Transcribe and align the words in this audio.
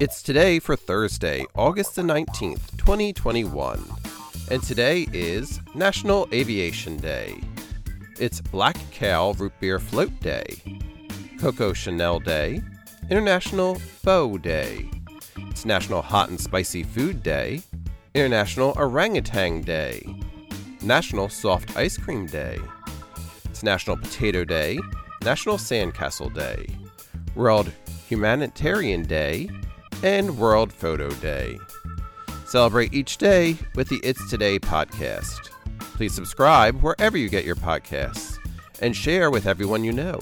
It's 0.00 0.22
today 0.22 0.60
for 0.60 0.76
Thursday, 0.76 1.44
August 1.56 1.96
the 1.96 2.02
19th, 2.02 2.76
2021. 2.76 3.84
And 4.50 4.62
today 4.62 5.08
is 5.12 5.60
National 5.74 6.28
Aviation 6.32 6.96
Day. 6.98 7.40
It's 8.18 8.40
Black 8.40 8.76
Cow 8.92 9.32
Root 9.32 9.52
Beer 9.60 9.78
Float 9.78 10.18
Day, 10.20 10.62
Coco 11.40 11.72
Chanel 11.72 12.20
Day, 12.20 12.62
International 13.10 13.74
Pho 13.74 14.38
Day. 14.38 14.88
It's 15.50 15.64
National 15.64 16.02
Hot 16.02 16.28
and 16.28 16.40
Spicy 16.40 16.84
Food 16.84 17.22
Day, 17.22 17.62
International 18.14 18.74
Orangutan 18.76 19.62
Day, 19.62 20.02
National 20.82 21.28
Soft 21.28 21.76
Ice 21.76 21.96
Cream 21.96 22.26
Day. 22.26 22.58
It's 23.46 23.62
National 23.62 23.96
Potato 23.96 24.44
Day, 24.44 24.78
National 25.24 25.56
Sandcastle 25.56 26.32
Day, 26.32 26.66
World 27.38 27.70
Humanitarian 28.08 29.04
Day, 29.04 29.48
and 30.02 30.36
World 30.38 30.72
Photo 30.72 31.08
Day. 31.08 31.56
Celebrate 32.46 32.92
each 32.92 33.16
day 33.16 33.56
with 33.76 33.88
the 33.88 34.00
It's 34.02 34.28
Today 34.28 34.58
podcast. 34.58 35.50
Please 35.78 36.12
subscribe 36.12 36.82
wherever 36.82 37.16
you 37.16 37.28
get 37.28 37.44
your 37.44 37.54
podcasts 37.54 38.38
and 38.80 38.94
share 38.96 39.30
with 39.30 39.46
everyone 39.46 39.84
you 39.84 39.92
know. 39.92 40.18